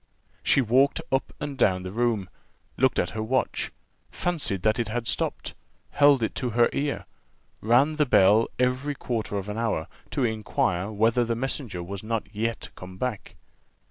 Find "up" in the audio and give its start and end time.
1.11-1.31